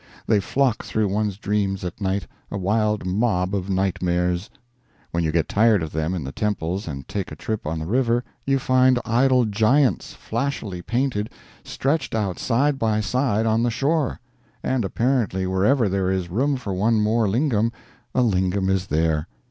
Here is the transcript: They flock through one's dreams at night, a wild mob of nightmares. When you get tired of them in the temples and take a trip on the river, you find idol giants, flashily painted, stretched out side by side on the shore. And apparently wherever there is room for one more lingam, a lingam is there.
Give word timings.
They 0.25 0.39
flock 0.39 0.83
through 0.83 1.09
one's 1.09 1.37
dreams 1.37 1.83
at 1.85 2.01
night, 2.01 2.25
a 2.49 2.57
wild 2.57 3.05
mob 3.05 3.53
of 3.53 3.69
nightmares. 3.69 4.49
When 5.11 5.23
you 5.23 5.31
get 5.31 5.47
tired 5.47 5.83
of 5.83 5.91
them 5.91 6.15
in 6.15 6.23
the 6.23 6.31
temples 6.31 6.87
and 6.87 7.07
take 7.07 7.31
a 7.31 7.35
trip 7.35 7.67
on 7.67 7.77
the 7.77 7.85
river, 7.85 8.23
you 8.43 8.57
find 8.57 8.97
idol 9.05 9.45
giants, 9.45 10.15
flashily 10.15 10.81
painted, 10.81 11.29
stretched 11.63 12.15
out 12.15 12.39
side 12.39 12.79
by 12.79 12.99
side 12.99 13.45
on 13.45 13.61
the 13.61 13.69
shore. 13.69 14.19
And 14.63 14.83
apparently 14.83 15.45
wherever 15.45 15.87
there 15.87 16.09
is 16.09 16.29
room 16.31 16.55
for 16.55 16.73
one 16.73 16.99
more 16.99 17.29
lingam, 17.29 17.71
a 18.15 18.23
lingam 18.23 18.71
is 18.71 18.87
there. 18.87 19.27